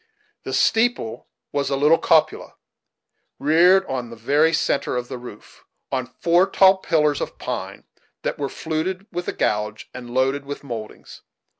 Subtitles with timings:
[0.41, 2.55] The "steeple" was a little cupola,
[3.37, 7.83] reared on the very centre of the roof, on four tall pillars of pine
[8.23, 11.21] that were fluted with a gouge, and loaded with mouldings.